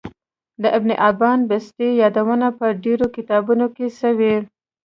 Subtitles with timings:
[0.61, 4.35] د ابن حبان بستي يادونه په ډیرو کتابونو کی سوی